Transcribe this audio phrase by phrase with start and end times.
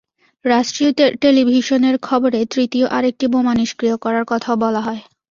[0.45, 0.91] রাষ্ট্রীয়
[1.21, 5.01] টেলিভিশনের খবরে তৃতীয় আরেকটি বোমা নিষ্ক্রিয় করার কথাও বলা হয়।